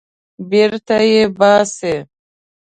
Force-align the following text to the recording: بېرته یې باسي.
بېرته 0.49 0.97
یې 1.11 1.23
باسي. 1.37 1.95